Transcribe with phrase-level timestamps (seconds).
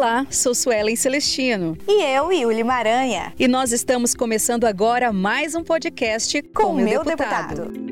[0.00, 1.76] Olá, sou Suelen Celestino.
[1.86, 3.34] E eu, Yuli Maranha.
[3.38, 7.66] E nós estamos começando agora mais um podcast com, com meu, meu deputado.
[7.66, 7.90] deputado.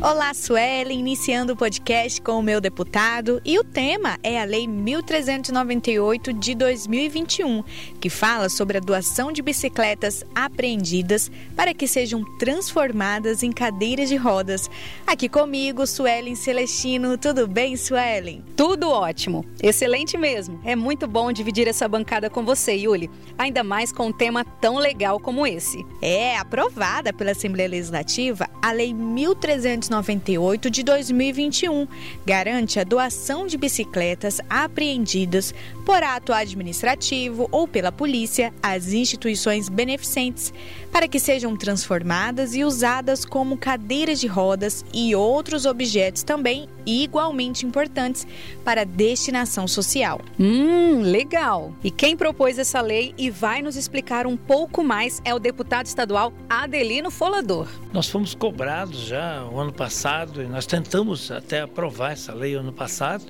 [0.00, 4.66] Olá, Suelen, iniciando o podcast com o meu deputado e o tema é a Lei
[4.66, 7.62] 1398 de 2021,
[8.02, 14.16] que fala sobre a doação de bicicletas apreendidas para que sejam transformadas em cadeiras de
[14.16, 14.68] rodas.
[15.06, 17.16] Aqui comigo, Suelen Celestino.
[17.16, 18.44] Tudo bem, Suelen?
[18.56, 19.46] Tudo ótimo.
[19.62, 20.60] Excelente mesmo.
[20.64, 23.08] É muito bom dividir essa bancada com você, Yuli.
[23.38, 25.86] Ainda mais com um tema tão legal como esse.
[26.02, 31.86] É, aprovada pela Assembleia Legislativa, a Lei 1398 98 de 2021
[32.26, 35.54] garante a doação de bicicletas apreendidas
[35.86, 40.52] por ato administrativo ou pela polícia às instituições beneficentes,
[40.90, 47.64] para que sejam transformadas e usadas como cadeiras de rodas e outros objetos também igualmente
[47.64, 48.26] importantes
[48.64, 50.20] para destinação social.
[50.38, 51.72] Hum, legal!
[51.82, 55.86] E quem propôs essa lei e vai nos explicar um pouco mais é o deputado
[55.86, 57.68] estadual Adelino Folador.
[57.92, 62.72] Nós fomos cobrados já o ano passado e nós tentamos até aprovar essa lei ano
[62.72, 63.24] passado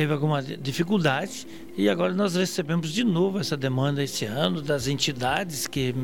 [0.00, 5.66] teve alguma dificuldade e agora nós recebemos de novo essa demanda esse ano das entidades
[5.66, 5.94] que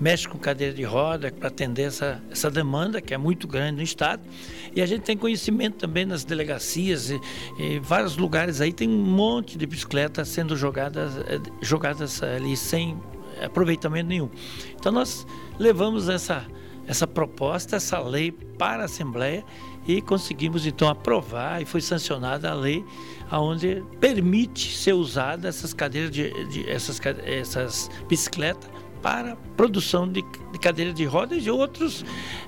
[0.00, 3.82] mexem com cadeira de roda para atender essa, essa demanda que é muito grande no
[3.82, 4.22] estado.
[4.74, 7.20] E a gente tem conhecimento também nas delegacias e,
[7.58, 12.98] e vários lugares aí tem um monte de bicicletas sendo jogadas eh, jogadas ali sem
[13.42, 14.30] aproveitamento nenhum.
[14.74, 15.26] Então nós
[15.58, 16.46] levamos essa
[16.86, 19.44] essa proposta, essa lei para a Assembleia
[19.86, 22.84] e conseguimos então aprovar e foi sancionada a lei
[23.30, 28.73] aonde permite ser usada essas cadeiras de, de essas, essas bicicletas
[29.04, 32.02] para produção de, de cadeiras de rodas e outros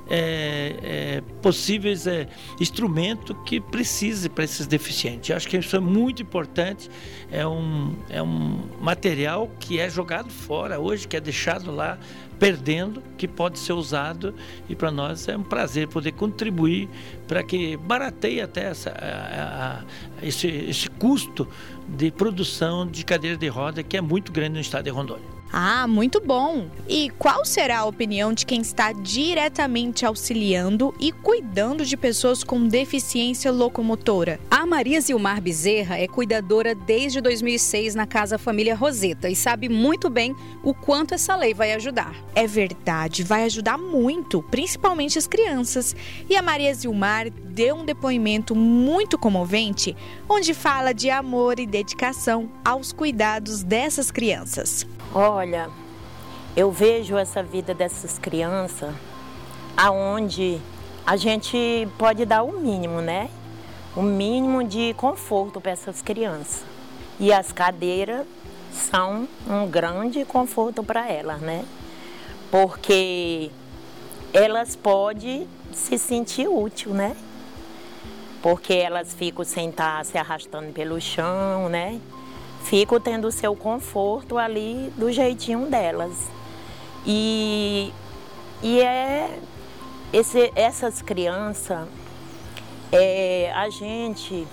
[0.08, 2.26] é, é, possíveis é,
[2.58, 5.28] instrumentos que precise para esses deficientes.
[5.28, 6.88] Eu acho que isso é muito importante.
[7.30, 11.98] É um, é um material que é jogado fora hoje, que é deixado lá
[12.38, 14.34] perdendo, que pode ser usado
[14.66, 16.88] e para nós é um prazer poder contribuir
[17.28, 19.80] para que barateie até essa, a,
[20.22, 21.46] a, esse, esse custo
[21.86, 25.35] de produção de cadeira de roda que é muito grande no estado de Rondônia.
[25.52, 26.66] Ah, muito bom!
[26.88, 32.66] E qual será a opinião de quem está diretamente auxiliando e cuidando de pessoas com
[32.66, 34.40] deficiência locomotora?
[34.50, 40.10] A Maria Zilmar Bezerra é cuidadora desde 2006 na Casa Família Roseta e sabe muito
[40.10, 42.14] bem o quanto essa lei vai ajudar.
[42.34, 45.94] É verdade, vai ajudar muito, principalmente as crianças.
[46.28, 49.96] E a Maria Zilmar deu um depoimento muito comovente,
[50.28, 54.86] onde fala de amor e dedicação aos cuidados dessas crianças.
[55.36, 55.68] Olha,
[56.56, 58.94] eu vejo essa vida dessas crianças
[59.76, 60.58] aonde
[61.04, 63.28] a gente pode dar o mínimo, né?
[63.94, 66.64] O mínimo de conforto para essas crianças.
[67.20, 68.26] E as cadeiras
[68.72, 71.66] são um grande conforto para elas, né?
[72.50, 73.50] Porque
[74.32, 77.14] elas podem se sentir útil, né?
[78.40, 82.00] Porque elas ficam sentadas se arrastando pelo chão, né?
[82.66, 86.12] Ficam tendo o seu conforto ali do jeitinho delas.
[87.06, 87.92] E,
[88.60, 89.38] e é
[90.12, 91.86] esse, essas crianças,
[92.90, 94.46] é, a gente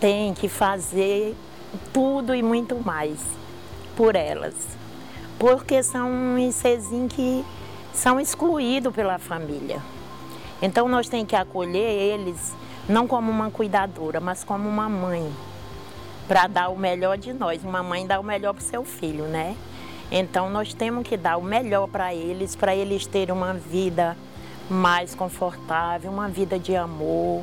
[0.00, 1.36] tem que fazer
[1.92, 3.20] tudo e muito mais
[3.96, 4.54] por elas.
[5.38, 7.44] Porque são um que
[7.94, 9.80] são excluídos pela família.
[10.60, 12.52] Então nós temos que acolher eles
[12.88, 15.32] não como uma cuidadora, mas como uma mãe
[16.26, 17.62] para dar o melhor de nós.
[17.64, 19.56] Uma mãe dá o melhor para o seu filho, né?
[20.10, 24.16] Então nós temos que dar o melhor para eles, para eles terem uma vida
[24.68, 27.42] mais confortável, uma vida de amor,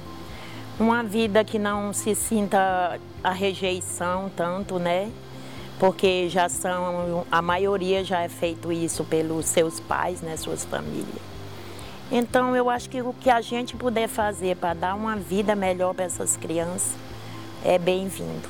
[0.80, 5.12] uma vida que não se sinta a rejeição tanto, né?
[5.80, 11.30] Porque já são, a maioria já é feito isso pelos seus pais, né, suas famílias.
[12.12, 15.94] Então eu acho que o que a gente puder fazer para dar uma vida melhor
[15.94, 16.94] para essas crianças
[17.64, 18.50] é bem-vindo.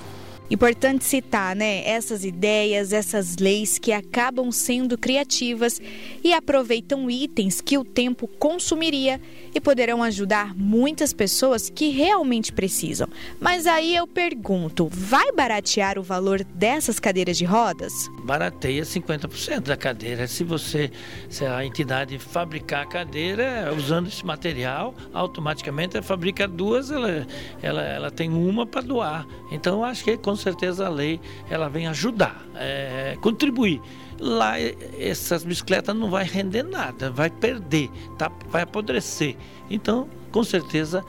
[0.51, 5.79] Importante citar, né, essas ideias, essas leis que acabam sendo criativas
[6.23, 9.21] e aproveitam itens que o tempo consumiria
[9.53, 13.07] e poderão ajudar muitas pessoas que realmente precisam.
[13.39, 17.93] Mas aí eu pergunto, vai baratear o valor dessas cadeiras de rodas?
[18.23, 20.27] Barateia 50% da cadeira.
[20.27, 20.91] Se você,
[21.29, 27.25] se a entidade fabricar a cadeira usando esse material, automaticamente ela fabrica duas, ela,
[27.61, 29.25] ela, ela tem uma para doar.
[29.51, 31.19] Então eu acho que com certeza a lei
[31.49, 33.81] ela vem ajudar, é, contribuir.
[34.19, 38.31] Lá essas bicicletas não vai render nada, vai perder, tá?
[38.49, 39.35] vai apodrecer.
[39.69, 41.03] Então, com certeza,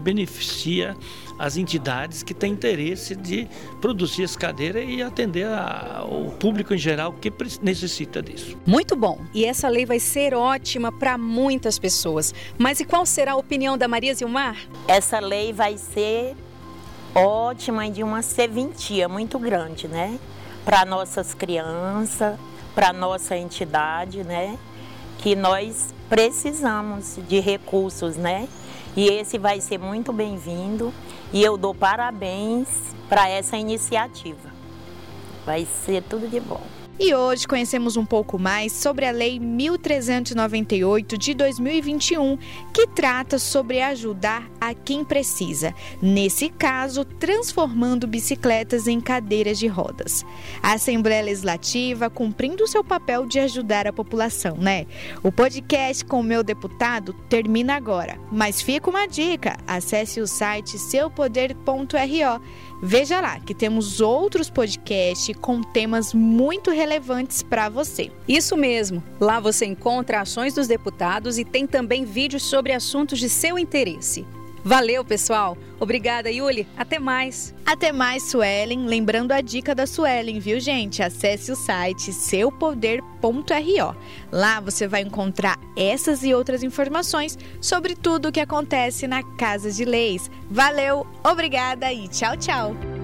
[0.00, 0.96] beneficia
[1.38, 3.46] as entidades que têm interesse de
[3.80, 8.56] produzir essa cadeira e atender a, o público em geral que necessita disso.
[8.64, 9.20] Muito bom.
[9.34, 12.34] E essa lei vai ser ótima para muitas pessoas.
[12.56, 14.56] Mas e qual será a opinião da Maria Zilmar?
[14.88, 16.34] Essa lei vai ser
[17.14, 20.18] ótima e de uma serventia muito grande, né?
[20.66, 22.36] Para nossas crianças,
[22.74, 24.58] para nossa entidade, né?
[25.18, 28.48] Que nós precisamos de recursos, né?
[28.96, 30.92] E esse vai ser muito bem-vindo
[31.32, 32.66] e eu dou parabéns
[33.08, 34.50] para essa iniciativa.
[35.44, 36.85] Vai ser tudo de bom.
[36.98, 42.38] E hoje conhecemos um pouco mais sobre a Lei 1398 de 2021,
[42.72, 50.24] que trata sobre ajudar a quem precisa, nesse caso, transformando bicicletas em cadeiras de rodas.
[50.62, 54.86] A Assembleia Legislativa cumprindo seu papel de ajudar a população, né?
[55.22, 60.78] O podcast com o meu deputado termina agora, mas fica uma dica: acesse o site
[60.78, 62.40] seupoder.ro
[62.82, 68.12] Veja lá que temos outros podcasts com temas muito relevantes para você.
[68.28, 69.02] Isso mesmo.
[69.20, 74.24] Lá você encontra ações dos deputados e tem também vídeos sobre assuntos de seu interesse.
[74.64, 75.56] Valeu, pessoal.
[75.78, 76.66] Obrigada, Yuli.
[76.76, 77.54] Até mais.
[77.64, 78.86] Até mais, Suelen.
[78.86, 81.04] Lembrando a dica da Suelen, viu, gente?
[81.04, 83.96] Acesse o site seupoder.ro.
[84.32, 89.70] Lá você vai encontrar essas e outras informações sobre tudo o que acontece na Casa
[89.70, 90.28] de Leis.
[90.50, 92.95] Valeu, obrigada e tchau, tchau.